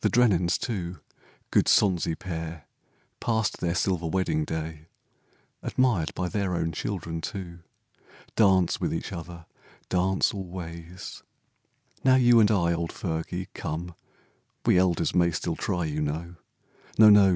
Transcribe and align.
The 0.00 0.08
Drennens 0.08 0.58
too, 0.58 0.98
good 1.52 1.66
sonsy 1.68 2.16
pair, 2.18 2.66
Passed 3.20 3.60
their 3.60 3.76
silver 3.76 4.08
wedding 4.08 4.44
day, 4.44 4.88
139 5.60 5.62
END 5.62 5.62
OF 5.62 5.62
HARDEST. 5.62 5.72
Admired 5.72 6.14
by 6.16 6.28
their 6.28 6.54
own 6.56 6.72
children 6.72 7.20
too, 7.20 7.58
Dance 8.34 8.80
with 8.80 8.92
each 8.92 9.12
other, 9.12 9.46
dance 9.88 10.34
alway. 10.34 10.88
Now 12.02 12.16
you 12.16 12.40
and 12.40 12.50
I, 12.50 12.72
old 12.72 12.90
Fergie, 12.90 13.46
come, 13.54 13.94
We 14.64 14.78
elders 14.78 15.14
may 15.14 15.30
still 15.30 15.54
try, 15.54 15.84
you 15.84 16.00
know, 16.02 16.34
No, 16.98 17.08
no 17.08 17.24